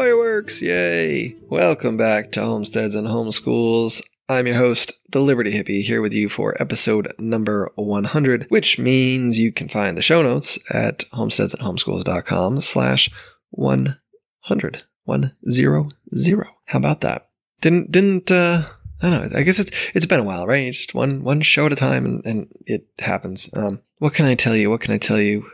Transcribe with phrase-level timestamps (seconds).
[0.00, 0.62] Fireworks.
[0.62, 1.36] Yay.
[1.50, 4.00] Welcome back to Homesteads and Homeschools.
[4.30, 9.38] I'm your host, the Liberty Hippie, here with you for episode number 100, which means
[9.38, 13.10] you can find the show notes at homesteadsandhomeschools.com slash
[13.50, 14.82] 100.
[15.04, 16.46] 100.
[16.64, 17.28] How about that?
[17.60, 18.62] Didn't, didn't, uh,
[19.02, 19.38] I don't know.
[19.38, 20.72] I guess it's it's been a while, right?
[20.72, 23.50] Just one one show at a time, and, and it happens.
[23.52, 24.70] Um, what can I tell you?
[24.70, 25.46] What can I tell you?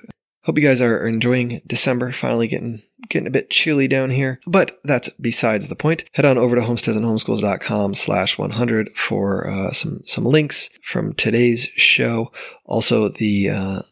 [0.44, 4.40] Hope you guys are enjoying December, finally getting getting a bit chilly down here.
[4.46, 6.04] But that's besides the point.
[6.12, 12.32] Head on over to homesteadsandhomeschools.com slash 100 for uh, some, some links from today's show.
[12.64, 13.82] Also, the uh,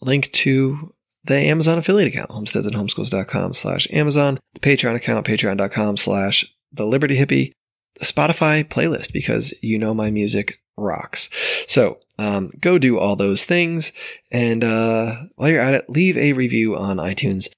[0.00, 6.86] link to the Amazon affiliate account, homesteadsandhomeschools.com slash Amazon, the Patreon account, patreon.com slash the
[6.86, 7.52] Liberty Hippie,
[7.98, 11.28] the Spotify playlist, because you know my music rocks.
[11.66, 13.92] So um, go do all those things.
[14.30, 17.48] And uh, while you're at it, leave a review on iTunes.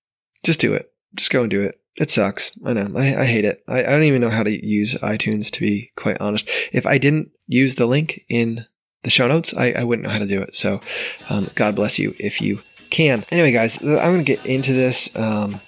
[0.43, 0.93] Just do it.
[1.15, 1.81] Just go and do it.
[1.97, 2.51] It sucks.
[2.65, 2.93] I know.
[2.97, 3.63] I, I hate it.
[3.69, 6.49] I, I don't even know how to use iTunes, to be quite honest.
[6.73, 8.67] If I didn't use the link in
[9.03, 10.57] the show notes, I, I wouldn't know how to do it.
[10.57, 10.81] So
[11.29, 12.61] um, God bless you if you
[12.91, 13.25] can.
[13.31, 15.15] Anyway, guys, I'm going to get into this.
[15.17, 15.61] Um,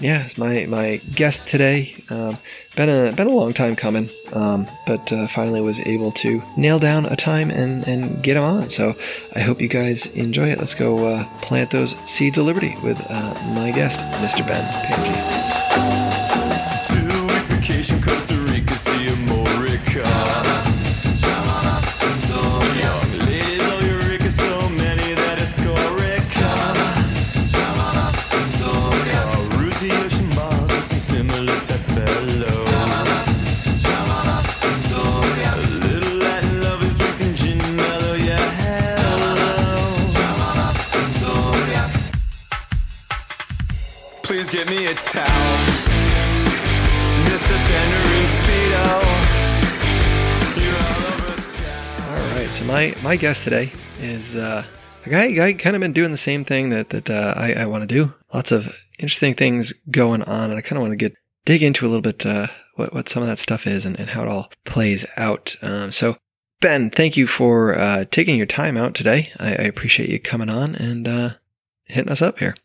[0.00, 1.94] yeah, it's my my guest today.
[2.10, 2.38] Um,
[2.76, 6.78] been a been a long time coming, um, but uh, finally was able to nail
[6.78, 8.70] down a time and and get him on.
[8.70, 8.94] So
[9.34, 10.58] I hope you guys enjoy it.
[10.58, 14.46] Let's go uh, plant those seeds of liberty with uh, my guest, Mr.
[14.46, 16.03] Ben Pangy.
[52.84, 54.64] My my guest today is uh,
[55.06, 57.66] a guy guy kind of been doing the same thing that that uh, I, I
[57.66, 58.12] want to do.
[58.32, 61.14] Lots of interesting things going on, and I kind of want to get
[61.44, 64.10] dig into a little bit uh, what what some of that stuff is and, and
[64.10, 65.56] how it all plays out.
[65.62, 66.16] Um, so.
[66.60, 69.30] Ben, thank you for uh, taking your time out today.
[69.38, 71.30] I, I appreciate you coming on and uh,
[71.84, 72.56] hitting us up here.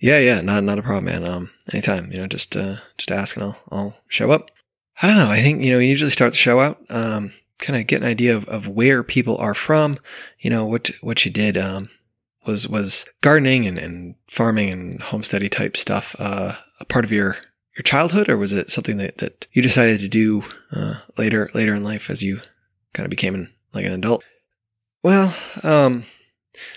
[0.00, 1.26] Yeah, yeah, not not a problem, man.
[1.26, 4.52] Um, anytime, you know, just uh, just ask and I'll I'll show up.
[5.02, 5.28] I don't know.
[5.28, 8.08] I think you know, you usually start the show out, um, kind of get an
[8.08, 9.98] idea of, of where people are from.
[10.40, 11.88] You know, what what you did um,
[12.46, 17.36] was was gardening and, and farming and homesteady type stuff uh, a part of your
[17.76, 20.42] your childhood, or was it something that, that you decided to do
[20.72, 22.40] uh, later later in life as you
[22.92, 24.24] kind of became an, like an adult?
[25.02, 26.04] Well, um,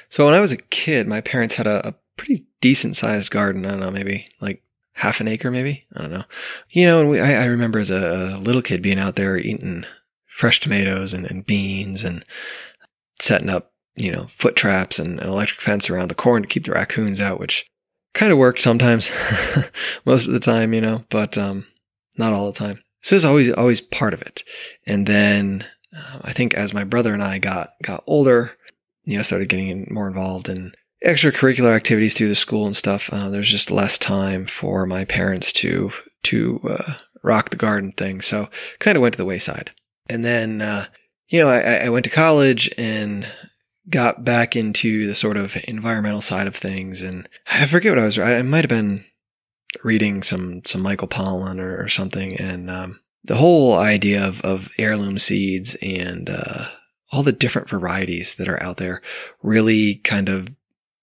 [0.09, 3.65] so when I was a kid, my parents had a, a pretty decent sized garden.
[3.65, 4.61] I don't know, maybe like
[4.93, 5.85] half an acre, maybe.
[5.95, 6.23] I don't know.
[6.69, 9.85] You know, and we, I, I remember as a little kid being out there eating
[10.41, 12.25] fresh tomatoes and, and beans and
[13.19, 16.65] setting up, you know, foot traps and an electric fence around the corn to keep
[16.65, 17.63] the raccoons out, which
[18.15, 19.11] kind of worked sometimes,
[20.05, 21.67] most of the time, you know, but um,
[22.17, 22.81] not all the time.
[23.03, 24.43] So it was always always part of it.
[24.87, 25.63] And then
[25.95, 28.51] uh, I think as my brother and I got got older,
[29.03, 30.73] you know, started getting in, more involved in
[31.05, 33.13] extracurricular activities through the school and stuff.
[33.13, 35.91] Uh, there's just less time for my parents to
[36.23, 36.93] to uh,
[37.23, 38.49] rock the garden thing, so
[38.79, 39.69] kind of went to the wayside.
[40.11, 40.85] And then, uh,
[41.29, 43.25] you know, I, I went to college and
[43.89, 48.05] got back into the sort of environmental side of things, and I forget what I
[48.05, 48.19] was.
[48.19, 49.05] I might have been
[49.83, 54.69] reading some some Michael Pollan or, or something, and um, the whole idea of of
[54.77, 56.67] heirloom seeds and uh,
[57.11, 59.01] all the different varieties that are out there
[59.41, 60.49] really kind of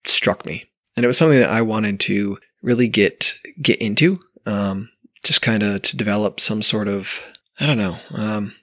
[0.04, 0.66] struck me,
[0.96, 4.90] and it was something that I wanted to really get get into, um,
[5.24, 7.18] just kind of to develop some sort of
[7.58, 8.54] I don't know, um,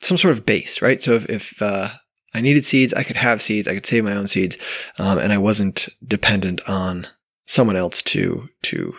[0.00, 1.02] some sort of base, right?
[1.02, 1.90] So if, if uh,
[2.34, 4.56] I needed seeds, I could have seeds, I could save my own seeds,
[4.98, 7.06] um, and I wasn't dependent on
[7.46, 8.94] someone else to to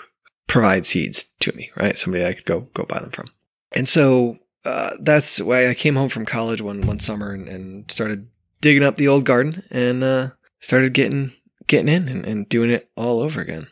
[0.47, 1.97] provide seeds to me, right?
[1.97, 3.27] Somebody I could go go buy them from.
[3.73, 7.91] And so uh, that's why I came home from college one one summer and, and
[7.91, 8.27] started
[8.61, 10.29] digging up the old garden and uh,
[10.59, 11.33] started getting
[11.67, 13.67] getting in and, and doing it all over again.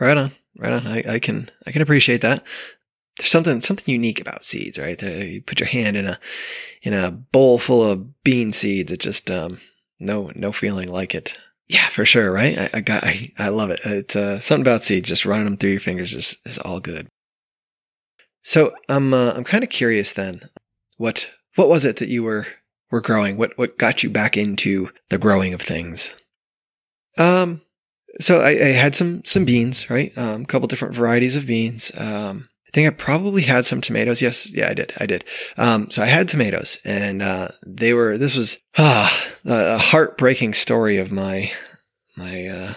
[0.00, 0.86] Right on, right on.
[0.86, 2.44] I, I can I can appreciate that.
[3.18, 5.00] There's something something unique about seeds, right?
[5.02, 6.18] You put your hand in a
[6.82, 8.90] in a bowl full of bean seeds.
[8.90, 9.60] It just um,
[10.00, 11.36] no no feeling like it.
[11.68, 12.58] Yeah, for sure, right?
[12.58, 13.80] I, I got I, I love it.
[13.84, 15.08] It's uh, something about seeds.
[15.08, 17.08] Just running them through your fingers is is all good.
[18.42, 20.48] So I'm uh, I'm kind of curious then.
[20.96, 22.46] What what was it that you were
[22.90, 23.36] were growing?
[23.36, 26.12] What what got you back into the growing of things?
[27.18, 27.60] Um,
[28.20, 30.16] so I, I had some some beans, right?
[30.16, 31.92] Um, a couple different varieties of beans.
[31.96, 34.22] Um, think I probably had some tomatoes.
[34.22, 34.92] Yes, yeah, I did.
[34.98, 35.24] I did.
[35.56, 38.16] Um, so I had tomatoes, and uh, they were.
[38.16, 41.52] This was ah, a heartbreaking story of my
[42.16, 42.74] my uh,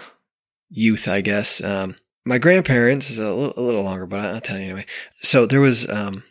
[0.68, 1.62] youth, I guess.
[1.62, 4.86] Um, my grandparents is a little, little longer, but I'll tell you anyway.
[5.22, 6.24] So there was um,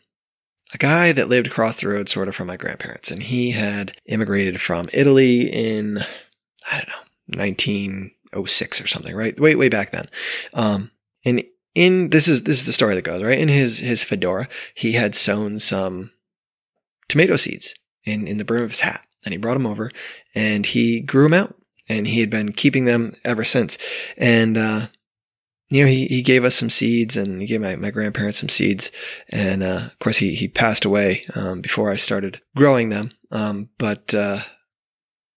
[0.73, 3.93] a guy that lived across the road, sort of from my grandparents, and he had
[4.05, 6.03] immigrated from Italy in
[6.71, 9.39] I don't know 1906 or something, right?
[9.39, 10.07] Way way back then.
[10.53, 10.91] Um,
[11.23, 11.43] and
[11.75, 14.47] in this is this is the story that goes right in his his fedora.
[14.73, 16.11] He had sown some
[17.07, 17.75] tomato seeds
[18.05, 19.91] in in the brim of his hat, and he brought them over,
[20.33, 21.55] and he grew them out,
[21.87, 23.77] and he had been keeping them ever since,
[24.17, 24.57] and.
[24.57, 24.87] uh
[25.69, 28.49] you know, he, he gave us some seeds and he gave my, my grandparents some
[28.49, 28.91] seeds.
[29.29, 33.11] And, uh, of course he, he passed away, um, before I started growing them.
[33.31, 34.41] Um, but, uh,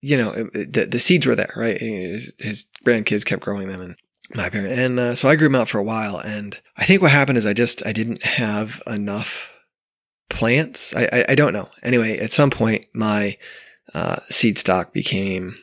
[0.00, 1.78] you know, it, the, the seeds were there, right?
[1.78, 3.96] His, his, grandkids kept growing them and
[4.34, 4.78] my parents.
[4.78, 6.18] And, uh, so I grew them out for a while.
[6.18, 9.52] And I think what happened is I just, I didn't have enough
[10.28, 10.94] plants.
[10.94, 11.68] I, I, I don't know.
[11.82, 13.36] Anyway, at some point my,
[13.94, 15.56] uh, seed stock became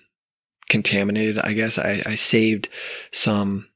[0.70, 1.38] contaminated.
[1.40, 2.70] I guess I, I saved
[3.12, 3.68] some,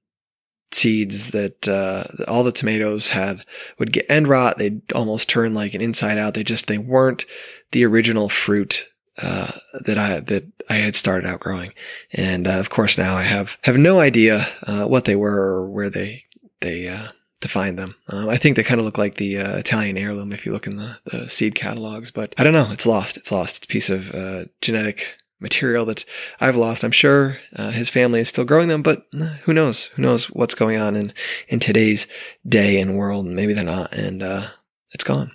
[0.72, 3.44] seeds that uh, all the tomatoes had
[3.80, 4.60] would get end rot.
[4.60, 6.36] They'd almost turn like an inside out.
[6.36, 7.26] They just they weren't
[7.72, 8.86] the original fruit
[9.22, 9.52] uh,
[9.86, 11.74] that I that I had started out growing.
[12.14, 15.70] And uh, of course now I have have no idea uh, what they were or
[15.70, 16.26] where they
[16.62, 17.10] they uh,
[17.42, 17.96] to find them.
[18.08, 20.68] Um, I think they kind of look like the uh, Italian heirloom if you look
[20.68, 22.70] in the, the seed catalogs, but I don't know.
[22.72, 23.16] It's lost.
[23.18, 23.58] It's lost.
[23.58, 26.06] It's a piece of genetic material that
[26.40, 26.84] I've lost.
[26.84, 29.86] I'm sure uh, his family is still growing them, but uh, who knows?
[29.96, 31.14] Who knows what's going on in,
[31.48, 32.08] in today's
[32.48, 33.26] day and world?
[33.26, 34.48] Maybe they're not, and uh,
[34.94, 35.32] it's gone.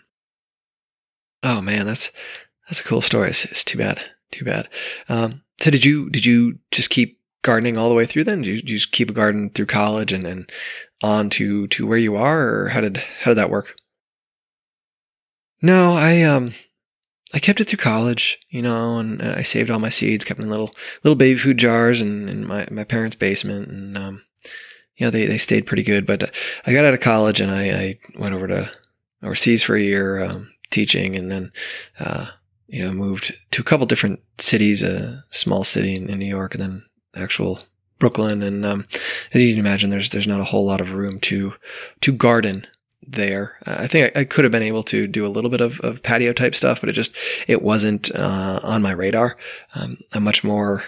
[1.42, 2.10] Oh man, that's
[2.66, 3.30] that's a cool story.
[3.30, 4.00] It's, it's too bad.
[4.30, 4.68] Too bad.
[5.08, 8.42] Um, so did you did you just keep gardening all the way through then?
[8.42, 10.50] Did you, did you just keep a garden through college and, and
[11.02, 13.76] on to to where you are, or how did how did that work?
[15.62, 16.54] No, I um
[17.34, 20.46] I kept it through college, you know, and I saved all my seeds, kept them
[20.46, 20.70] in little
[21.02, 24.22] little baby food jars in, in my, my parents' basement, and um,
[24.96, 26.06] you know they, they stayed pretty good.
[26.06, 26.32] But
[26.64, 28.70] I got out of college and I, I went over to
[29.22, 31.52] overseas for a year um, teaching, and then
[31.98, 32.26] uh,
[32.66, 36.54] you know moved to a couple different cities, a small city in, in New York,
[36.54, 36.84] and then
[37.14, 37.60] actual
[37.98, 38.42] Brooklyn.
[38.42, 38.86] And um,
[39.32, 41.54] as you can imagine, there's there's not a whole lot of room to
[42.02, 42.66] to garden
[43.06, 43.56] there.
[43.66, 45.80] Uh, I think I, I, could have been able to do a little bit of,
[45.80, 47.14] of patio type stuff, but it just
[47.46, 49.36] it wasn't uh, on my radar.
[49.74, 50.84] Um, I'm much more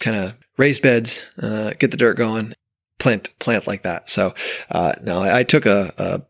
[0.00, 2.54] kind of raised beds, uh, get the dirt going,
[2.98, 4.10] plant plant like that.
[4.10, 4.34] So
[4.70, 6.24] uh, no, I, I took a,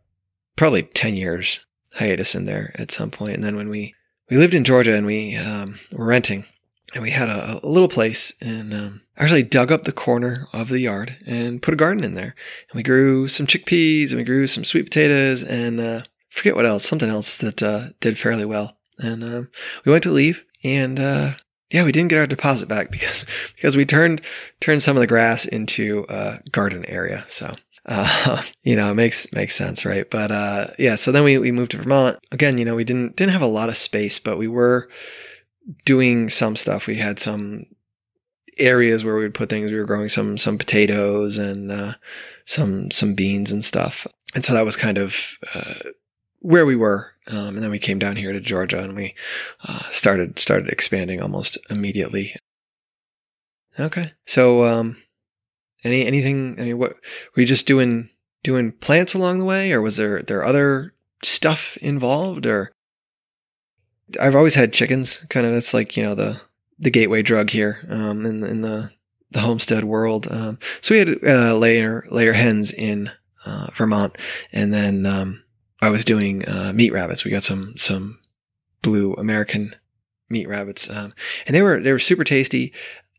[0.56, 1.61] probably ten years
[1.94, 3.94] hiatus in there at some point, and then when we
[4.32, 6.46] we lived in Georgia and we um, were renting,
[6.94, 10.70] and we had a, a little place and um, actually dug up the corner of
[10.70, 12.34] the yard and put a garden in there.
[12.70, 16.65] And we grew some chickpeas and we grew some sweet potatoes and uh, forget what
[16.65, 18.79] else, something else that uh, did fairly well.
[18.98, 19.51] And um,
[19.84, 21.34] we went to leave and uh,
[21.70, 24.22] yeah, we didn't get our deposit back because because we turned
[24.60, 27.27] turned some of the grass into a garden area.
[27.29, 27.55] So
[27.86, 30.08] uh, you know, it makes makes sense, right?
[30.10, 32.19] But uh, yeah, so then we, we moved to Vermont.
[32.31, 34.89] Again, you know, we didn't didn't have a lot of space, but we were
[35.84, 36.86] doing some stuff.
[36.86, 37.67] We had some
[38.58, 39.70] areas where we would put things.
[39.70, 41.94] We were growing some some potatoes and uh,
[42.44, 44.06] some some beans and stuff.
[44.34, 45.91] And so that was kind of uh,
[46.41, 47.12] where we were.
[47.29, 49.15] Um, and then we came down here to Georgia and we
[49.65, 52.34] uh, started started expanding almost immediately.
[53.79, 55.03] Okay, so um,
[55.84, 56.56] any anything?
[56.58, 56.93] I mean, what
[57.34, 58.10] were you just doing
[58.43, 62.72] doing plants along the way, or was there there other stuff involved, or
[64.20, 65.19] I've always had chickens.
[65.29, 66.41] Kind of, that's like you know the
[66.79, 68.91] the gateway drug here um, in in the
[69.31, 70.29] the homestead world.
[70.31, 73.10] Um, so we had uh, layer layer hens in
[73.44, 74.17] uh, Vermont,
[74.53, 75.43] and then um,
[75.81, 77.24] I was doing uh, meat rabbits.
[77.24, 78.19] We got some some
[78.82, 79.74] blue American
[80.29, 81.15] meat rabbits, um,
[81.46, 82.72] and they were they were super tasty.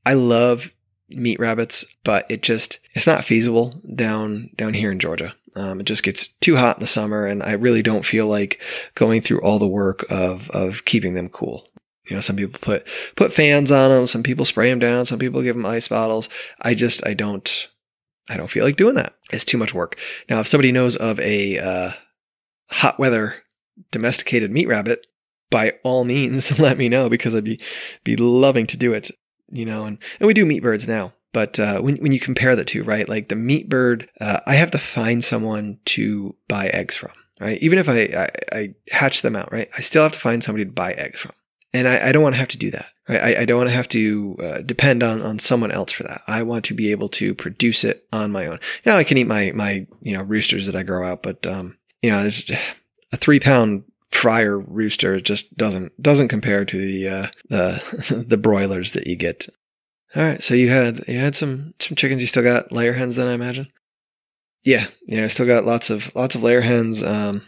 [0.05, 0.70] I love
[1.15, 5.34] meat rabbits, but it just it's not feasible down down here in Georgia.
[5.55, 8.62] Um, it just gets too hot in the summer, and I really don't feel like
[8.96, 11.65] going through all the work of of keeping them cool.
[12.10, 15.20] You know, some people put put fans on them, some people spray them down, some
[15.20, 16.29] people give them ice bottles.
[16.62, 17.70] I just I don't
[18.29, 19.13] I don't feel like doing that.
[19.32, 20.00] It's too much work.
[20.29, 21.91] Now, if somebody knows of a uh,
[22.70, 23.36] hot weather
[23.91, 25.08] domesticated meat rabbit,
[25.50, 27.60] by all means, let me know because I'd be
[28.03, 29.12] be loving to do it.
[29.52, 31.14] You know, and and we do meat birds now.
[31.32, 33.08] But uh, when when you compare the two, right?
[33.08, 37.60] Like the meat bird, uh, I have to find someone to buy eggs from, right?
[37.62, 39.70] Even if I, I, I hatch them out, right?
[39.76, 41.34] I still have to find somebody to buy eggs from
[41.74, 42.86] and I, I, don't want to have to do that.
[43.10, 43.22] Right?
[43.22, 46.22] I, I don't want to have to uh, depend on on someone else for that.
[46.28, 48.60] I want to be able to produce it on my own.
[48.86, 51.78] Now I can eat my my you know roosters that I grow out, but um,
[52.02, 52.50] you know, there's
[53.12, 58.93] a three pound fryer rooster just doesn't doesn't compare to the uh, the the broilers
[58.93, 59.48] that you get.
[60.15, 62.22] All right, so you had you had some some chickens.
[62.22, 63.67] You still got layer hens, then I imagine.
[64.63, 67.03] Yeah, yeah, I still got lots of lots of layer hens.
[67.03, 67.43] Um,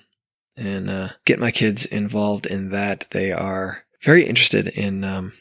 [0.57, 3.05] and uh, get my kids involved in that.
[3.12, 5.34] They are very interested in um,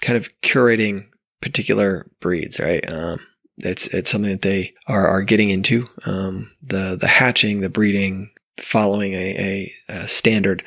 [0.00, 1.06] kind of curating
[1.40, 2.88] particular breeds, right?
[2.90, 3.20] Um,
[3.58, 5.86] it's it's something that they are are getting into.
[6.04, 10.64] Um, the the hatching, the breeding, following a, a, a standard,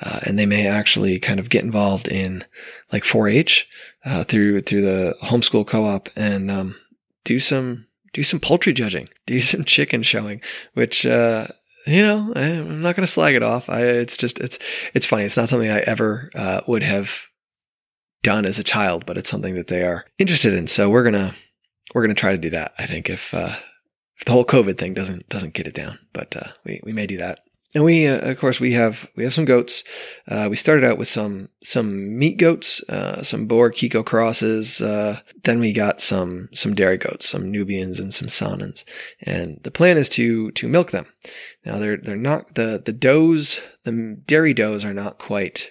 [0.00, 2.44] uh, and they may actually kind of get involved in
[2.92, 3.66] like 4-H
[4.04, 6.76] uh, through through the homeschool co-op and um,
[7.24, 10.40] do some do some poultry judging, do some chicken showing,
[10.74, 11.46] which uh,
[11.86, 13.68] you know, I'm not going to slag it off.
[13.68, 14.58] I, it's just, it's,
[14.94, 15.24] it's funny.
[15.24, 17.26] It's not something I ever uh, would have
[18.22, 20.66] done as a child, but it's something that they are interested in.
[20.66, 21.34] So we're gonna,
[21.94, 22.72] we're gonna try to do that.
[22.78, 23.62] I think if, uh, if
[24.26, 27.16] the whole COVID thing doesn't doesn't get it down, but uh, we we may do
[27.18, 27.40] that.
[27.74, 29.82] And we, uh, of course, we have we have some goats.
[30.28, 34.80] Uh, we started out with some some meat goats, uh, some Boer Kiko crosses.
[34.80, 38.84] Uh, then we got some some dairy goats, some Nubians and some Saanens.
[39.20, 41.06] And the plan is to to milk them.
[41.64, 45.70] Now they're they're not the the does the dairy does are not quite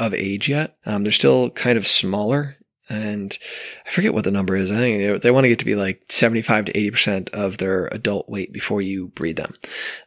[0.00, 0.76] of age yet.
[0.84, 2.56] Um, they're still kind of smaller
[2.92, 3.38] and
[3.86, 4.70] I forget what the number is.
[4.70, 7.86] I think they, they want to get to be like 75 to 80% of their
[7.86, 9.54] adult weight before you breed them.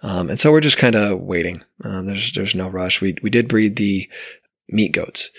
[0.04, 1.64] Um, and so we're just kind of waiting.
[1.84, 3.02] Um, there's, there's no rush.
[3.02, 4.08] We, we did breed the
[4.70, 5.32] meat goats.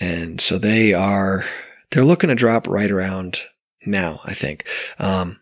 [0.00, 1.44] And so they are,
[1.92, 3.42] they're looking to drop right around
[3.86, 4.66] now, I think.
[4.98, 5.38] Um,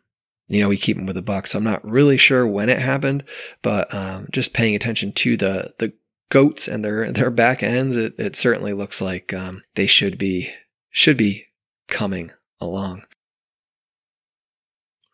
[0.48, 1.46] you know, we keep them with the buck.
[1.46, 3.24] So I'm not really sure when it happened,
[3.62, 5.94] but, um, just paying attention to the, the
[6.28, 10.50] goats and their, their back ends, it, it certainly looks like, um, they should be,
[10.90, 11.45] should be
[11.88, 13.02] coming along.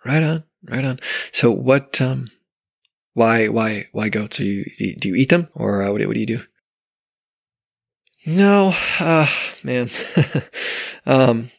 [0.05, 0.99] Right on, right on.
[1.33, 2.31] So what, um,
[3.15, 4.41] why, why, why goats?
[4.41, 4.65] Are you,
[4.99, 6.43] do you eat them or uh, what, what do you do?
[8.25, 9.27] No, uh,
[9.63, 9.91] man.
[11.07, 11.51] um,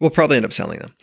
[0.00, 0.94] we'll probably end up selling them.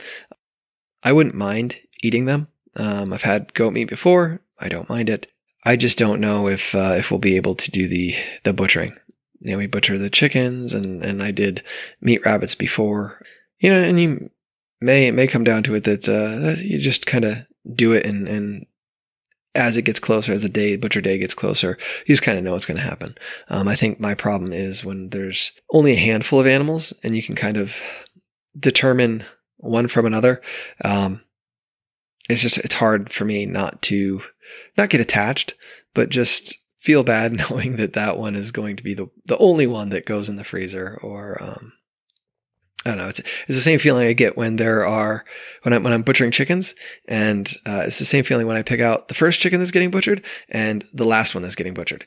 [1.03, 2.47] I wouldn't mind eating them.
[2.75, 4.41] Um, I've had goat meat before.
[4.59, 5.27] I don't mind it.
[5.63, 8.95] I just don't know if uh, if we'll be able to do the the butchering
[9.39, 11.63] you know, we butcher the chickens and, and I did
[12.01, 13.21] meat rabbits before,
[13.59, 14.29] you know, and you
[14.81, 17.37] may, it may come down to it that, uh, you just kind of
[17.73, 18.65] do it and, and
[19.55, 22.43] as it gets closer, as the day, butcher day gets closer, you just kind of
[22.43, 23.17] know what's going to happen.
[23.49, 27.23] Um, I think my problem is when there's only a handful of animals and you
[27.23, 27.75] can kind of
[28.57, 29.25] determine
[29.57, 30.41] one from another.
[30.85, 31.21] Um,
[32.29, 34.21] it's just, it's hard for me not to,
[34.77, 35.55] not get attached,
[35.95, 39.67] but just feel bad knowing that that one is going to be the the only
[39.67, 41.73] one that goes in the freezer or um,
[42.85, 43.09] I don't know.
[43.09, 45.25] It's it's the same feeling I get when there are
[45.63, 46.75] when I'm when I'm butchering chickens,
[47.07, 49.91] and uh, it's the same feeling when I pick out the first chicken that's getting
[49.91, 52.05] butchered and the last one that's getting butchered.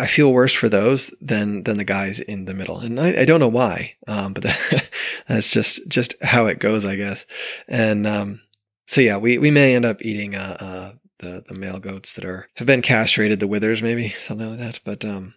[0.00, 3.24] I feel worse for those than than the guys in the middle, and I, I
[3.24, 4.88] don't know why, um, but that,
[5.28, 7.24] that's just just how it goes, I guess.
[7.68, 8.40] And um,
[8.86, 12.48] so yeah, we we may end up eating a, the the male goats that are
[12.56, 14.80] have been castrated, the wethers maybe something like that.
[14.84, 15.34] But um,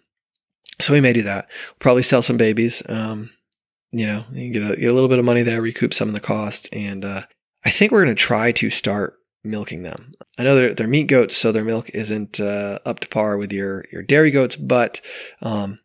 [0.80, 1.48] so we may do that.
[1.48, 2.82] We'll probably sell some babies.
[2.88, 3.30] Um,
[3.90, 6.14] you know, you get a, get a little bit of money there, recoup some of
[6.14, 7.22] the costs, and uh,
[7.64, 10.14] I think we're going to try to start milking them.
[10.38, 13.52] I know they're, they're meat goats, so their milk isn't uh, up to par with
[13.52, 15.00] your your dairy goats, but
[15.42, 15.78] um,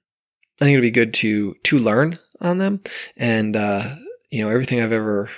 [0.60, 2.82] I think it'd be good to to learn on them.
[3.18, 3.96] And uh,
[4.32, 5.30] you know, everything I've ever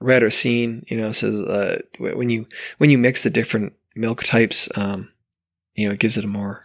[0.00, 2.46] read or seen, you know, says uh, when you
[2.78, 5.10] when you mix the different milk types, um,
[5.74, 6.62] you know, it gives it a more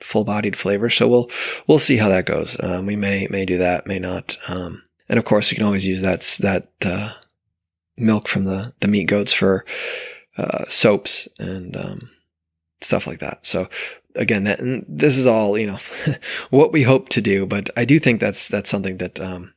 [0.00, 0.90] full-bodied flavor.
[0.90, 1.30] So we'll
[1.66, 2.56] we'll see how that goes.
[2.60, 4.36] Um, we may may do that, may not.
[4.48, 7.12] Um, and of course, we can always use that that uh,
[7.96, 9.64] milk from the the meat goats for
[10.36, 12.10] uh, soaps and um,
[12.80, 13.46] stuff like that.
[13.46, 13.68] So
[14.14, 15.78] again, that this is all you know
[16.50, 19.54] what we hope to do, but I do think that's that's something that um,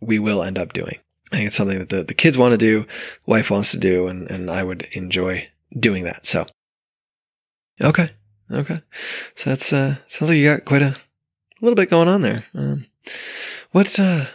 [0.00, 0.98] we will end up doing.
[1.32, 2.86] I think it's something that the, the kids want to do,
[3.24, 6.26] wife wants to do, and, and I would enjoy doing that.
[6.26, 6.46] So,
[7.80, 8.10] okay,
[8.50, 8.80] okay.
[9.34, 10.96] So that's uh, sounds like you got quite a
[11.60, 12.44] little bit going on there.
[12.54, 12.86] Um,
[13.72, 14.26] what uh,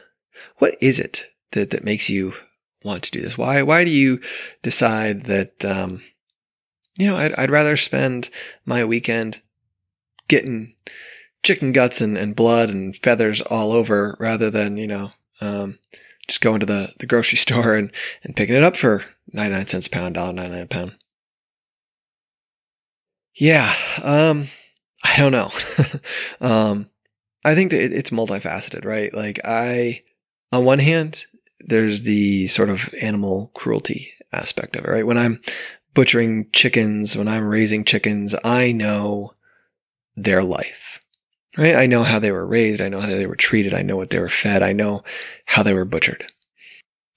[0.58, 2.34] what is it that that makes you
[2.84, 3.38] want to do this?
[3.38, 4.20] Why why do you
[4.64, 6.02] decide that um,
[6.98, 8.30] you know I'd, I'd rather spend
[8.66, 9.42] my weekend
[10.28, 10.74] getting
[11.44, 15.78] chicken guts and, and blood and feathers all over rather than you know um,
[16.28, 17.92] just going to the, the grocery store and,
[18.24, 20.96] and picking it up for 99 cents a pound, $1.99 a pound.
[23.38, 24.48] Yeah, um,
[25.04, 25.52] I don't know.
[26.42, 26.90] um,
[27.46, 29.14] I think that it's multifaceted, right?
[29.14, 30.02] Like I,
[30.52, 31.26] on one hand,
[31.60, 35.06] there's the sort of animal cruelty aspect of it, right?
[35.06, 35.40] When I'm
[35.94, 39.34] butchering chickens, when I'm raising chickens, I know
[40.16, 41.00] their life,
[41.58, 41.76] right?
[41.76, 42.82] I know how they were raised.
[42.82, 43.74] I know how they were treated.
[43.74, 44.64] I know what they were fed.
[44.64, 45.04] I know
[45.46, 46.26] how they were butchered.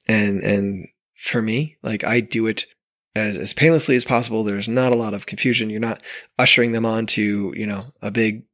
[0.07, 2.67] And, and for me, like I do it
[3.15, 4.45] as, as painlessly as possible.
[4.45, 5.71] There's not a lot of confusion.
[5.71, 6.03] You're not
[6.39, 8.45] ushering them onto, you know, a big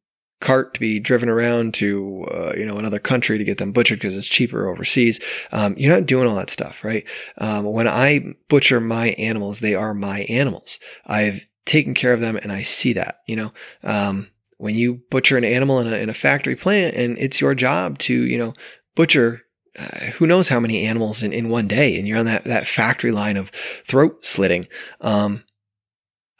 [0.40, 3.98] cart to be driven around to uh, you know another country to get them butchered
[3.98, 5.20] because it's cheaper overseas.
[5.52, 7.06] Um, you're not doing all that stuff, right?
[7.38, 10.78] Um, when I butcher my animals, they are my animals.
[11.06, 13.20] I've taken care of them, and I see that.
[13.26, 17.18] You know, um, when you butcher an animal in a in a factory plant, and
[17.18, 18.54] it's your job to you know
[18.94, 19.42] butcher
[19.78, 22.66] uh, who knows how many animals in, in one day and you're on that, that
[22.66, 24.66] factory line of throat slitting.
[25.00, 25.44] Um,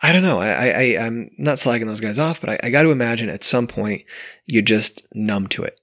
[0.03, 0.39] I don't know.
[0.39, 3.45] I, I, I'm not slagging those guys off, but I, I got to imagine at
[3.45, 4.05] some point
[4.47, 5.81] you're just numb to it.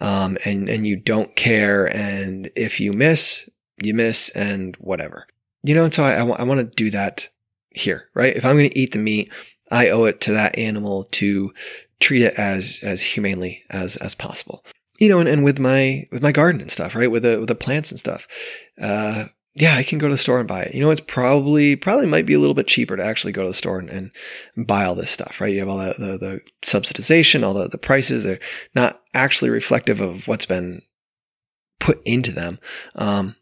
[0.00, 1.86] Um, and, and you don't care.
[1.86, 3.48] And if you miss,
[3.82, 5.26] you miss and whatever,
[5.62, 7.28] you know, and so I, I, I want to do that
[7.70, 8.34] here, right?
[8.34, 9.30] If I'm going to eat the meat,
[9.70, 11.52] I owe it to that animal to
[12.00, 14.64] treat it as, as humanely as, as possible
[15.00, 17.10] you know, and, and with my with my garden and stuff, right?
[17.10, 18.28] With the with the plants and stuff.
[18.80, 20.74] Uh, yeah, I can go to the store and buy it.
[20.74, 23.48] You know, it's probably probably might be a little bit cheaper to actually go to
[23.48, 25.52] the store and, and buy all this stuff, right?
[25.52, 28.22] You have all the, the, the subsidization, all the, the prices.
[28.22, 28.38] They're
[28.76, 30.82] not actually reflective of what's been
[31.80, 32.60] put into them.
[32.94, 33.34] Um,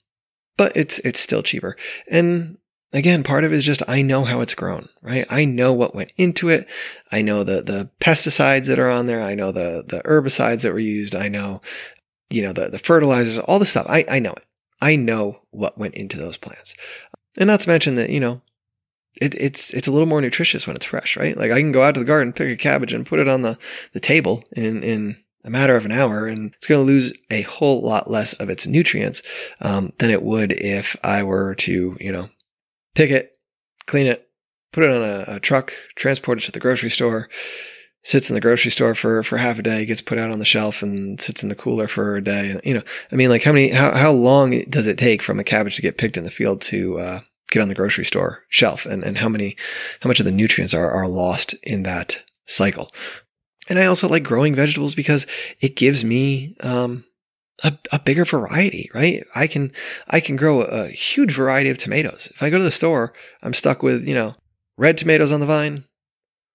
[0.57, 1.77] but it's it's still cheaper.
[2.11, 2.57] And
[2.93, 5.27] again, part of it is just I know how it's grown, right?
[5.31, 6.67] I know what went into it.
[7.13, 9.21] I know the the pesticides that are on there.
[9.21, 11.15] I know the the herbicides that were used.
[11.15, 11.61] I know,
[12.31, 13.87] you know, the the fertilizers, all the stuff.
[13.89, 14.45] I I know it.
[14.81, 16.75] I know what went into those plants.
[17.37, 18.41] And not to mention that, you know,
[19.21, 21.37] it, it's it's a little more nutritious when it's fresh, right?
[21.37, 23.43] Like I can go out to the garden, pick a cabbage, and put it on
[23.43, 23.59] the
[23.93, 27.43] the table in in a matter of an hour, and it's going to lose a
[27.43, 29.23] whole lot less of its nutrients
[29.61, 32.29] um, than it would if I were to, you know,
[32.99, 33.39] pick it,
[33.87, 34.29] clean it,
[34.73, 37.29] put it on a, a truck, transport it to the grocery store,
[38.03, 40.45] sits in the grocery store for, for half a day, gets put out on the
[40.45, 42.61] shelf and sits in the cooler for a day.
[42.65, 42.83] You know,
[43.13, 45.83] I mean, like how many, how, how long does it take from a cabbage to
[45.83, 47.21] get picked in the field to, uh,
[47.53, 49.57] get on the grocery store shelf and, and how many,
[50.01, 52.91] how much of the nutrients are, are lost in that cycle.
[53.69, 55.25] And I also like growing vegetables because
[55.61, 57.05] it gives me, um,
[57.65, 59.25] a, a bigger variety, right?
[59.35, 59.73] I can
[60.09, 62.29] I can grow a, a huge variety of tomatoes.
[62.35, 64.35] If I go to the store, I'm stuck with, you know,
[64.77, 65.85] red tomatoes on the vine,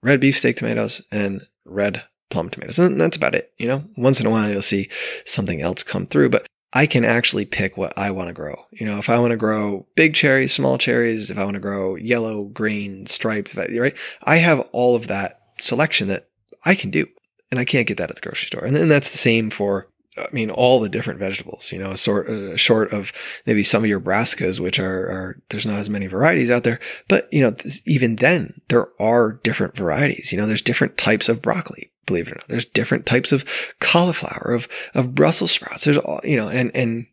[0.02, 2.80] red beefsteak tomatoes, and red plum tomatoes.
[2.80, 3.52] And that's about it.
[3.58, 4.90] You know, once in a while you'll see
[5.26, 8.56] something else come through, but I can actually pick what I want to grow.
[8.72, 11.60] You know, if I want to grow big cherries, small cherries, if I want to
[11.60, 13.96] grow yellow, green, striped, right?
[14.24, 16.30] I have all of that selection that
[16.66, 17.06] I can do.
[17.52, 18.66] And I can't get that at the grocery store.
[18.66, 22.30] And then that's the same for I mean, all the different vegetables, you know, sort
[22.30, 23.12] uh, short of
[23.46, 26.80] maybe some of your brassicas, which are, are, there's not as many varieties out there.
[27.08, 30.32] But, you know, th- even then there are different varieties.
[30.32, 32.48] You know, there's different types of broccoli, believe it or not.
[32.48, 33.44] There's different types of
[33.80, 35.86] cauliflower, of, of Brussels sprouts.
[35.86, 37.08] There's all, you know, and, and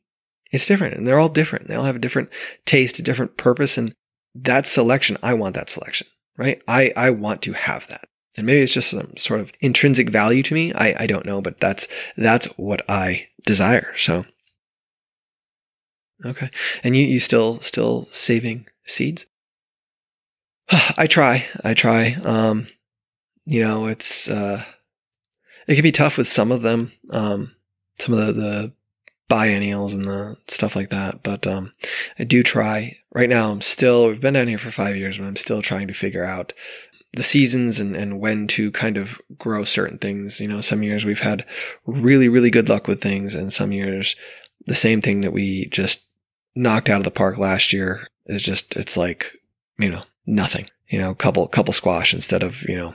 [0.53, 1.69] it's different and they're all different.
[1.69, 2.29] They all have a different
[2.67, 3.79] taste, a different purpose.
[3.79, 3.95] And
[4.35, 6.61] that selection, I want that selection, right?
[6.69, 8.10] I, I want to have that.
[8.37, 10.73] And maybe it's just some sort of intrinsic value to me.
[10.73, 13.93] I, I don't know, but that's, that's what I desire.
[13.97, 14.25] So.
[16.25, 16.49] Okay.
[16.85, 19.27] And you, you still, still saving seeds?
[20.97, 21.47] I try.
[21.65, 22.17] I try.
[22.23, 22.69] Um,
[23.47, 24.65] you know, it's, uh,
[25.67, 26.93] it can be tough with some of them.
[27.11, 27.55] Um,
[27.99, 28.73] some of the, the
[29.29, 31.23] biennials and the stuff like that.
[31.23, 31.73] But, um,
[32.19, 33.51] I do try right now.
[33.51, 36.25] I'm still, we've been down here for five years, but I'm still trying to figure
[36.25, 36.53] out
[37.13, 40.41] the seasons and, and when to kind of grow certain things.
[40.41, 41.45] You know, some years we've had
[41.87, 44.17] really, really good luck with things, and some years
[44.67, 46.07] the same thing that we just
[46.55, 49.33] knocked out of the park last year is just it's like,
[49.79, 50.69] you know, nothing.
[50.89, 52.95] You know, couple couple squash instead of, you know,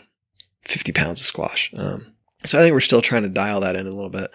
[0.61, 1.73] fifty pounds of squash.
[1.75, 4.29] Um, so I think we're still trying to dial that in a little bit.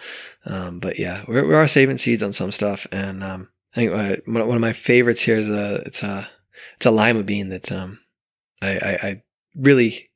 [0.45, 2.85] Um, but yeah, we're, we are saving seeds on some stuff.
[2.91, 6.27] And, um, I think uh, one of my favorites here is a, it's a,
[6.75, 7.99] it's a lima bean that, um,
[8.61, 9.21] I, I, I
[9.55, 10.09] really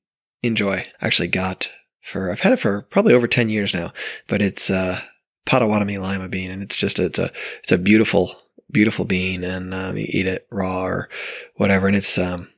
[0.44, 0.88] enjoy.
[1.02, 1.70] Actually got
[2.02, 3.92] for I've had it for probably over ten years now,
[4.28, 5.02] but it's uh,
[5.46, 7.32] Potawatomi lima bean, and it's just it's a
[7.64, 8.36] it's a beautiful
[8.72, 11.10] beautiful bean, and um, you eat it raw or
[11.56, 12.50] whatever, and it's um,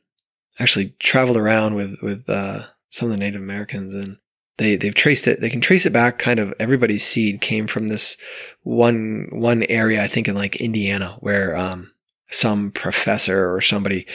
[0.60, 4.18] actually traveled around with with uh, some of the Native Americans, and
[4.58, 5.42] they they've traced it.
[5.42, 6.20] They can trace it back.
[6.20, 8.18] Kind of everybody's seed came from this
[8.64, 11.92] one one area, I think in like Indiana, where um,
[12.30, 14.06] some professor or somebody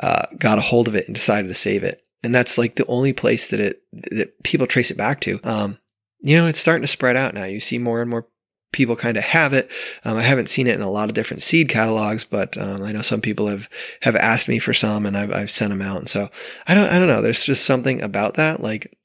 [0.00, 2.86] uh, got a hold of it and decided to save it and that's like the
[2.86, 5.40] only place that it that people trace it back to.
[5.44, 5.78] Um,
[6.20, 7.44] you know, it's starting to spread out now.
[7.44, 8.26] You see more and more
[8.72, 9.70] people kind of have it.
[10.04, 12.92] Um, I haven't seen it in a lot of different seed catalogs, but um, I
[12.92, 13.68] know some people have
[14.02, 15.98] have asked me for some, and I've I've sent them out.
[15.98, 16.30] And so
[16.66, 17.22] I don't I don't know.
[17.22, 18.96] There's just something about that, like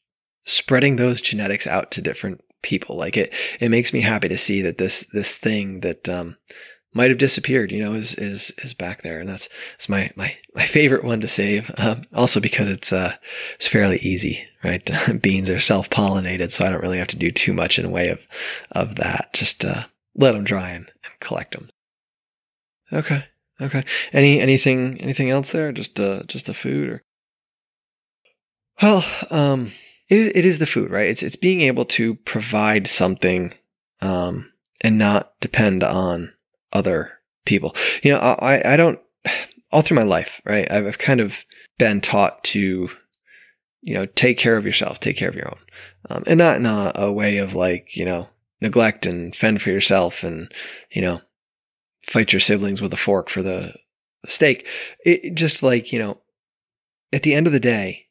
[0.46, 2.98] spreading those genetics out to different people.
[2.98, 6.38] Like it it makes me happy to see that this this thing that um,
[6.98, 10.36] might have disappeared, you know, is is is back there, and that's it's my my
[10.56, 11.72] my favorite one to save.
[11.78, 13.16] Um, also because it's uh
[13.56, 14.90] it's fairly easy, right?
[15.22, 18.10] Beans are self pollinated, so I don't really have to do too much in way
[18.10, 18.28] of
[18.72, 19.30] of that.
[19.34, 19.84] Just uh,
[20.16, 21.70] let them dry and, and collect them.
[22.92, 23.26] Okay,
[23.62, 23.84] okay.
[24.12, 25.72] Any anything anything else there?
[25.72, 27.04] Just uh just the food or?
[28.82, 29.72] Well, um,
[30.10, 31.08] it is it is the food, right?
[31.08, 33.54] It's it's being able to provide something,
[34.02, 36.34] um, and not depend on
[36.74, 37.14] other
[37.46, 37.76] people.
[38.04, 39.00] You know, I, I don't,
[39.72, 40.70] all through my life, right?
[40.72, 41.44] I've, kind of
[41.78, 42.90] been taught to,
[43.82, 45.60] you know, take care of yourself, take care of your own.
[46.10, 48.30] Um, and not in a, a way of like, you know,
[48.62, 50.52] neglect and fend for yourself and,
[50.92, 51.22] you know,
[52.04, 53.74] fight your siblings with a fork for the,
[54.24, 54.68] the steak.
[55.06, 56.22] It just like, you know,
[57.12, 58.08] at the end of the day,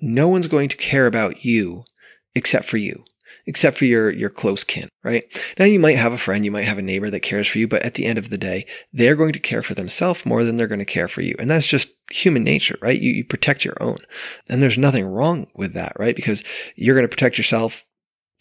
[0.00, 1.84] no one's going to care about you
[2.34, 3.04] except for you
[3.46, 5.24] except for your, your close kin, right?
[5.58, 7.66] Now you might have a friend, you might have a neighbor that cares for you,
[7.66, 10.56] but at the end of the day, they're going to care for themselves more than
[10.56, 11.34] they're going to care for you.
[11.38, 13.00] And that's just human nature, right?
[13.00, 13.98] You, you protect your own.
[14.48, 16.14] And there's nothing wrong with that, right?
[16.14, 16.44] Because
[16.76, 17.84] you're going to protect yourself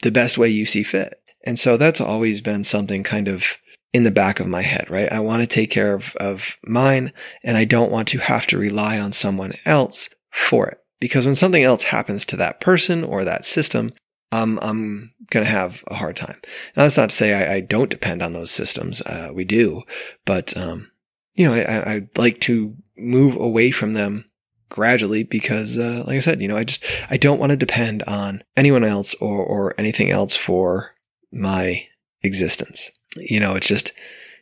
[0.03, 1.21] the best way you see fit.
[1.43, 3.57] And so that's always been something kind of
[3.93, 5.11] in the back of my head, right?
[5.11, 7.11] I want to take care of, of mine
[7.43, 10.77] and I don't want to have to rely on someone else for it.
[10.99, 13.91] Because when something else happens to that person or that system,
[14.31, 16.39] I'm I'm going to have a hard time.
[16.75, 19.01] Now, that's not to say I, I don't depend on those systems.
[19.01, 19.83] Uh, we do,
[20.25, 20.91] but um,
[21.35, 24.25] you know, I, I'd like to move away from them
[24.69, 28.03] gradually because, uh, like I said, you know, I just I don't want to depend
[28.03, 30.95] on anyone else or or anything else for
[31.31, 31.85] my
[32.23, 32.89] existence.
[33.17, 33.91] You know, it's just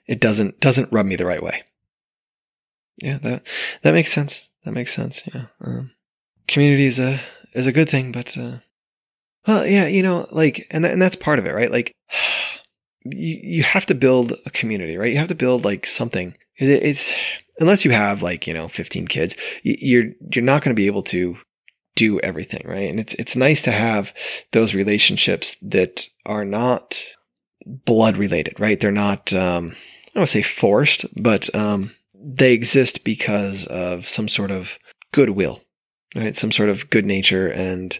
[0.05, 1.63] it doesn't doesn't rub me the right way.
[2.97, 3.47] Yeah, that
[3.81, 4.47] that makes sense.
[4.65, 5.23] That makes sense.
[5.33, 5.91] Yeah, um,
[6.47, 7.21] community is a
[7.53, 8.37] is a good thing, but.
[8.37, 8.57] Uh,
[9.47, 11.71] well, yeah, you know, like, and and that's part of it, right?
[11.71, 11.93] Like,
[13.05, 15.11] you you have to build a community, right?
[15.11, 16.35] You have to build like something.
[16.57, 17.13] It's
[17.59, 21.03] unless you have like you know 15 kids, you're you're not going to be able
[21.03, 21.37] to
[21.95, 22.89] do everything, right?
[22.89, 24.13] And it's it's nice to have
[24.51, 27.03] those relationships that are not
[27.65, 28.79] blood related, right?
[28.79, 29.75] They're not um,
[30.09, 34.77] I don't want to say forced, but um, they exist because of some sort of
[35.11, 35.61] goodwill,
[36.15, 36.35] right?
[36.35, 37.97] Some sort of good nature and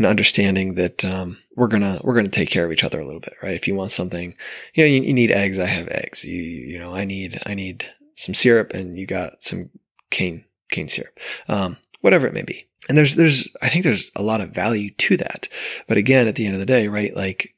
[0.00, 3.20] an understanding that um, we're gonna we're gonna take care of each other a little
[3.20, 3.54] bit, right?
[3.54, 4.34] If you want something,
[4.74, 6.24] you know, you, you need eggs, I have eggs.
[6.24, 7.84] You you know, I need I need
[8.16, 9.68] some syrup, and you got some
[10.10, 12.66] cane cane syrup, um, whatever it may be.
[12.88, 15.48] And there's there's I think there's a lot of value to that,
[15.86, 17.14] but again, at the end of the day, right?
[17.14, 17.54] Like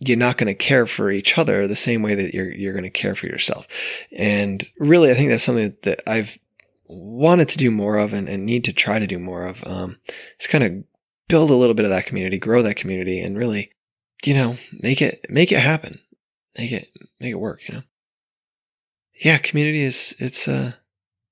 [0.00, 2.84] you're not going to care for each other the same way that you're you're going
[2.84, 3.66] to care for yourself.
[4.12, 6.38] And really, I think that's something that I've
[6.84, 9.66] wanted to do more of and, and need to try to do more of.
[9.66, 9.98] Um,
[10.36, 10.84] it's kind of
[11.28, 13.70] build a little bit of that community, grow that community, and really,
[14.24, 16.00] you know, make it make it happen,
[16.56, 16.88] make it
[17.20, 17.60] make it work.
[17.68, 17.82] You know,
[19.22, 20.72] yeah, community is it's uh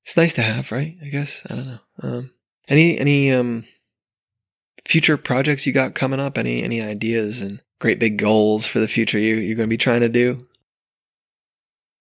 [0.04, 0.96] it's nice to have, right?
[1.02, 1.78] I guess I don't know.
[2.02, 2.30] Um,
[2.68, 3.64] any any um
[4.84, 6.38] future projects you got coming up?
[6.38, 9.76] Any any ideas and great big goals for the future you you're going to be
[9.76, 10.46] trying to do?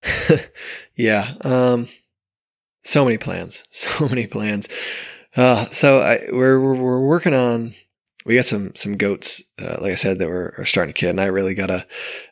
[0.96, 1.88] yeah, um,
[2.84, 4.68] so many plans, so many plans.
[5.36, 7.74] Uh, so I, we're, we're, we're working on
[8.26, 11.10] we got some some goats, uh, like I said, that were are starting to kid,
[11.10, 11.86] and I really got to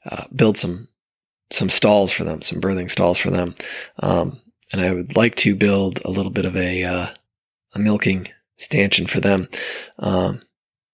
[0.05, 0.87] uh, build some
[1.51, 3.55] some stalls for them, some birthing stalls for them,
[3.99, 4.39] um,
[4.71, 7.07] and I would like to build a little bit of a uh,
[7.75, 8.27] a milking
[8.57, 9.47] stanchion for them.
[9.99, 10.41] Um,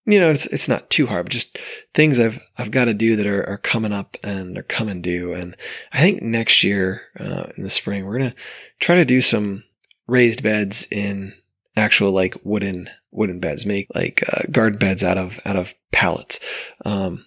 [0.05, 1.59] you know, it's it's not too hard, but just
[1.93, 5.33] things I've I've got to do that are, are coming up and are coming due.
[5.33, 5.55] And
[5.93, 8.35] I think next year uh, in the spring we're gonna
[8.79, 9.63] try to do some
[10.07, 11.33] raised beds in
[11.79, 16.39] actual like wooden wooden beds, make like uh, garden beds out of out of pallets.
[16.85, 17.25] Um,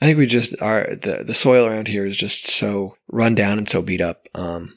[0.00, 3.58] I think we just are the the soil around here is just so run down
[3.58, 4.76] and so beat up um,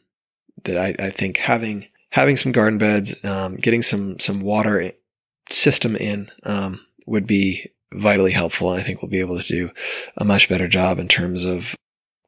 [0.64, 4.92] that I, I think having having some garden beds, um, getting some some water
[5.50, 8.72] system in um, would be vitally helpful.
[8.72, 9.72] And I think we'll be able to do
[10.18, 11.76] a much better job in terms of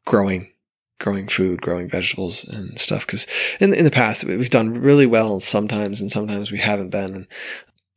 [0.05, 0.51] growing
[0.99, 3.05] growing food, growing vegetables and stuff.
[3.05, 3.25] Because
[3.59, 7.15] in in the past we've done really well sometimes, and sometimes we haven't been.
[7.15, 7.27] And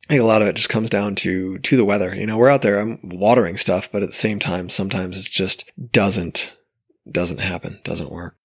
[0.09, 2.13] I think a lot of it just comes down to to the weather.
[2.15, 5.31] You know, we're out there, I'm watering stuff, but at the same time, sometimes it
[5.31, 6.53] just doesn't
[7.09, 8.35] doesn't happen, doesn't work.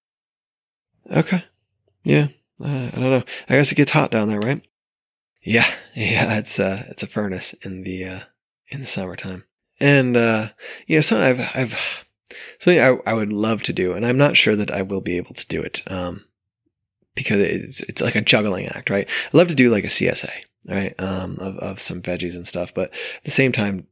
[1.11, 1.43] Okay,
[2.03, 2.27] yeah,
[2.61, 3.23] uh, I don't know.
[3.49, 4.61] I guess it gets hot down there, right?
[5.41, 8.19] Yeah, yeah, it's uh, it's a furnace in the uh,
[8.67, 9.45] in the summertime,
[9.79, 10.49] and uh,
[10.87, 12.05] you know, so I've I've
[12.59, 15.17] something I, I would love to do, and I'm not sure that I will be
[15.17, 16.25] able to do it, um,
[17.15, 19.07] because it's it's like a juggling act, right?
[19.33, 20.31] I love to do like a CSA,
[20.67, 23.87] right, um, of of some veggies and stuff, but at the same time,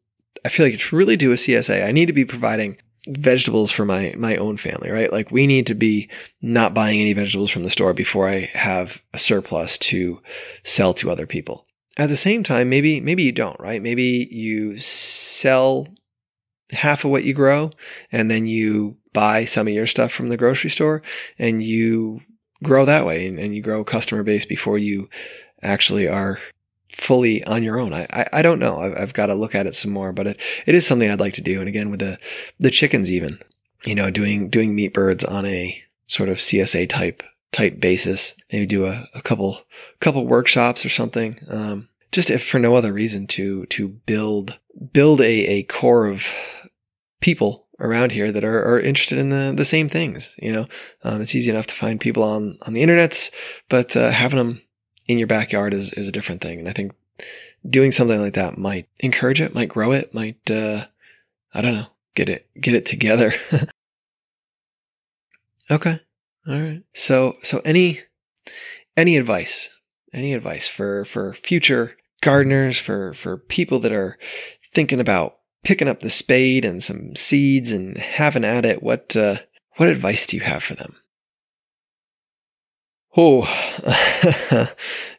[0.46, 3.86] I feel like to really do a CSA, I need to be providing vegetables for
[3.86, 5.12] my my own family, right?
[5.12, 6.10] Like we need to be
[6.42, 10.22] not buying any vegetables from the store before I have a surplus to
[10.64, 11.66] sell to other people.
[11.98, 13.82] At the same time, maybe maybe you don't, right?
[13.82, 15.88] Maybe you sell
[16.72, 17.72] half of what you grow
[18.12, 21.02] and then you buy some of your stuff from the grocery store
[21.40, 22.22] and you
[22.64, 25.10] grow that way and, and you grow a customer base before you
[25.62, 26.40] actually are
[26.92, 27.94] fully on your own.
[27.94, 28.78] I, I, I don't know.
[28.80, 31.20] I've, I've, got to look at it some more, but it, it is something I'd
[31.20, 31.60] like to do.
[31.60, 32.18] And again, with the,
[32.60, 33.40] the chickens, even,
[33.86, 38.66] you know, doing, doing meat birds on a sort of CSA type, type basis, maybe
[38.66, 39.62] do a, a couple,
[40.00, 41.38] couple workshops or something.
[41.50, 44.58] Um, just if for no other reason to, to build,
[44.92, 46.28] build a, a core of
[47.20, 50.36] people around here that are, are interested in the, the same things.
[50.42, 50.68] You know,
[51.04, 53.32] um, it's easy enough to find people on, on the internets,
[53.70, 54.62] but uh, having them
[55.08, 56.60] in your backyard is, is a different thing.
[56.60, 56.94] And I think
[57.68, 60.86] doing something like that might encourage it, might grow it, might, uh,
[61.54, 63.34] I don't know, get it, get it together.
[65.72, 66.02] okay.
[66.48, 66.84] All right.
[66.94, 68.02] So, so any,
[68.96, 69.70] any advice,
[70.14, 74.18] any advice for, for future gardeners, for, for people that are
[74.74, 78.82] thinking about picking up the spade and some seeds and having at it?
[78.84, 79.38] What, uh,
[79.78, 80.96] what advice do you have for them?
[83.16, 83.42] Oh,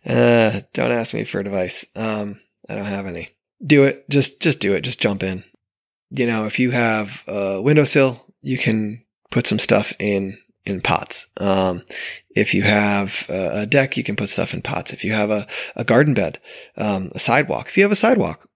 [0.07, 1.85] uh, don't ask me for advice.
[1.97, 3.31] Um, I don't have any.
[3.65, 4.09] Do it.
[4.09, 4.83] Just, just do it.
[4.83, 5.43] Just jump in.
[6.11, 11.27] You know, if you have a windowsill, you can put some stuff in in pots.
[11.39, 11.83] Um,
[12.37, 14.93] if you have a deck, you can put stuff in pots.
[14.93, 16.39] If you have a, a garden bed,
[16.77, 18.49] um, a sidewalk, if you have a sidewalk,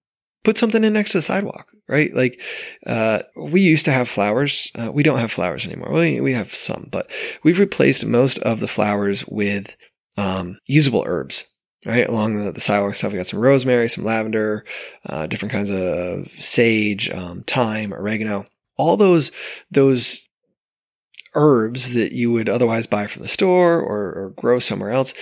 [0.45, 2.15] put something in next to the sidewalk, right?
[2.15, 2.41] Like,
[2.87, 4.71] uh, we used to have flowers.
[4.75, 5.93] Uh, we don't have flowers anymore.
[5.93, 7.11] We, we have some, but
[7.43, 9.77] we've replaced most of the flowers with,
[10.17, 11.45] um, usable herbs,
[11.85, 12.09] right?
[12.09, 13.13] Along the, the sidewalk stuff.
[13.13, 14.65] We got some rosemary, some lavender,
[15.07, 18.47] uh, different kinds of sage, um, thyme, oregano,
[18.79, 19.31] all those,
[19.71, 20.27] those
[21.35, 25.13] herbs that you would otherwise buy from the store or, or grow somewhere else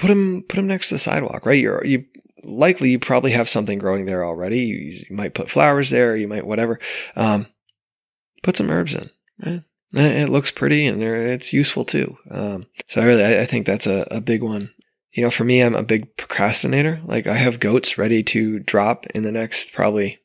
[0.00, 1.60] put them put them next to the sidewalk, right?
[1.60, 2.04] You're you
[2.42, 4.60] likely you probably have something growing there already.
[4.60, 6.78] You, you might put flowers there, you might whatever.
[7.16, 7.46] Um,
[8.42, 9.10] put some herbs in.
[9.92, 12.16] It looks pretty and it's useful too.
[12.30, 14.72] Um, so I really, I, I think that's a, a big one.
[15.12, 17.00] You know, for me, I'm a big procrastinator.
[17.04, 20.20] Like I have goats ready to drop in the next probably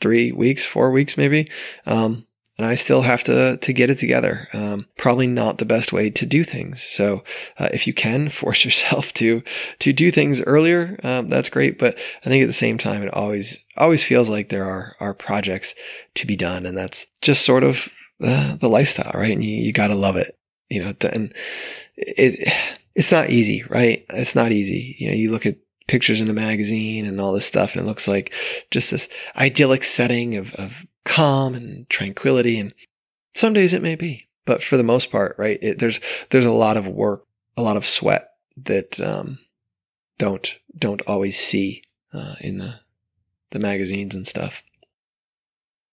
[0.00, 1.50] three weeks, four weeks, maybe.
[1.86, 2.26] Um,
[2.58, 4.48] and I still have to to get it together.
[4.52, 6.82] Um, probably not the best way to do things.
[6.82, 7.24] So
[7.58, 9.42] uh, if you can force yourself to
[9.78, 11.78] to do things earlier, um, that's great.
[11.78, 15.14] But I think at the same time, it always always feels like there are are
[15.14, 15.74] projects
[16.16, 19.32] to be done, and that's just sort of the lifestyle, right?
[19.32, 20.36] And you, you got to love it,
[20.68, 20.92] you know.
[21.12, 21.32] And
[21.96, 22.52] it
[22.94, 24.04] it's not easy, right?
[24.10, 24.96] It's not easy.
[24.98, 27.86] You know, you look at pictures in a magazine and all this stuff, and it
[27.86, 28.34] looks like
[28.72, 32.60] just this idyllic setting of, of calm and tranquility.
[32.60, 32.72] And
[33.34, 35.98] some days it may be, but for the most part, right, it, there's,
[36.30, 38.30] there's a lot of work, a lot of sweat
[38.64, 39.38] that, um,
[40.18, 42.74] don't, don't always see, uh, in the,
[43.50, 44.62] the magazines and stuff.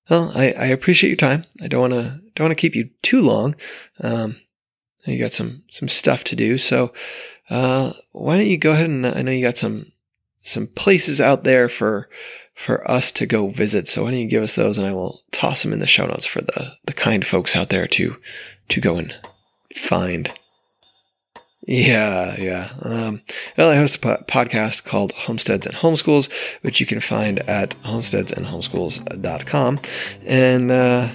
[0.10, 1.46] Well, I, I appreciate your time.
[1.62, 3.56] I don't want to, don't want to keep you too long.
[4.02, 4.36] Um,
[5.06, 6.58] you got some, some stuff to do.
[6.58, 6.94] So,
[7.50, 9.92] uh, why don't you go ahead and I know you got some,
[10.40, 12.10] some places out there for,
[12.56, 13.88] for us to go visit.
[13.88, 16.08] So why don't you give us those and I will toss them in the show
[16.08, 18.16] notes for the, the kind folks out there to,
[18.70, 19.14] to go and
[19.76, 20.32] find.
[21.68, 22.70] Yeah, yeah.
[22.82, 23.22] Um,
[23.58, 27.72] well, I host a po- podcast called Homesteads and Homeschools, which you can find at
[27.84, 29.80] homesteadsandhomeschools.com.
[30.26, 31.10] And, uh,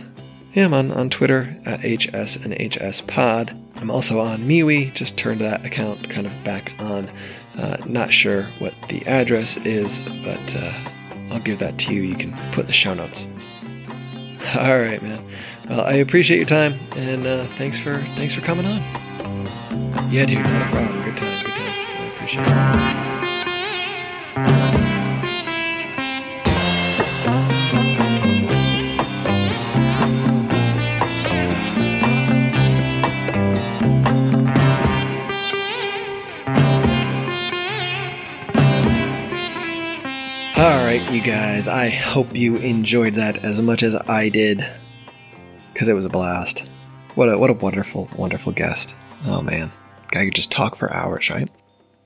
[0.53, 3.57] yeah, I'm on, on Twitter at HS and HS Pod.
[3.76, 7.09] I'm also on MeWe, just turned that account kind of back on.
[7.57, 10.90] Uh, not sure what the address is, but, uh,
[11.31, 12.03] I'll give that to you.
[12.03, 13.27] You can put the show notes.
[14.59, 15.25] All right, man.
[15.69, 18.81] Well, I appreciate your time, and uh, thanks for thanks for coming on.
[20.11, 21.05] Yeah, dude, not a problem.
[21.05, 22.03] Good time, good time.
[22.03, 23.10] I appreciate it.
[41.12, 41.66] You guys.
[41.66, 44.64] I hope you enjoyed that as much as I did,
[45.73, 46.68] because it was a blast.
[47.16, 48.94] What a what a wonderful, wonderful guest.
[49.27, 49.73] Oh man,
[50.12, 51.51] guy could just talk for hours, right?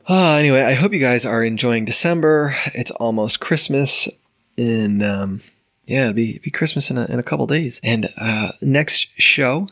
[0.08, 2.56] Uh, anyway, I hope you guys are enjoying December.
[2.74, 4.08] It's almost Christmas,
[4.56, 5.42] and um,
[5.84, 7.80] yeah, it'll be be Christmas in a, in a couple days.
[7.84, 9.68] And uh, next show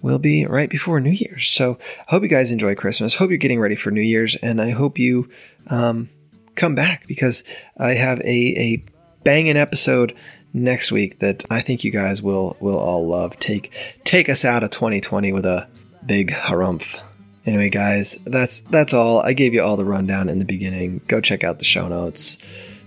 [0.00, 1.48] will be right before New Year's.
[1.48, 3.14] So I hope you guys enjoy Christmas.
[3.14, 5.28] Hope you're getting ready for New Year's, and I hope you
[5.66, 6.08] um,
[6.56, 7.44] come back because
[7.76, 8.84] I have a a
[9.22, 10.14] banging episode
[10.52, 13.38] next week that I think you guys will will all love.
[13.38, 13.72] Take
[14.04, 15.68] take us out of 2020 with a
[16.04, 17.00] big harumph.
[17.44, 19.20] Anyway, guys, that's that's all.
[19.20, 21.00] I gave you all the rundown in the beginning.
[21.06, 22.38] Go check out the show notes.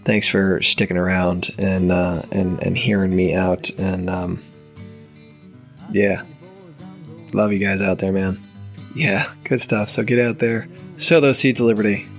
[0.03, 3.69] Thanks for sticking around and uh, and and hearing me out.
[3.71, 4.43] And um,
[5.91, 6.23] yeah,
[7.32, 8.39] love you guys out there, man.
[8.95, 9.89] Yeah, good stuff.
[9.89, 12.08] So get out there, sow those seeds of liberty.